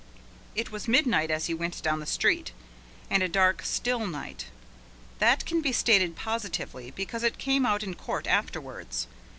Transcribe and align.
It 0.55 0.71
was 0.71 0.87
midnight 0.87 1.29
as 1.29 1.45
he 1.45 1.53
went 1.53 1.79
down 1.83 1.99
the 1.99 2.07
street, 2.07 2.53
and 3.11 3.21
a 3.21 3.29
dark, 3.29 3.61
still 3.61 4.07
night. 4.07 4.47
That 5.19 5.45
can 5.45 5.61
be 5.61 5.71
stated 5.71 6.15
positively 6.15 6.89
because 6.89 7.21
it 7.21 7.37
came 7.37 7.67
out 7.67 7.83
in 7.83 7.93
court 7.93 8.25
afterwards. 8.25 9.05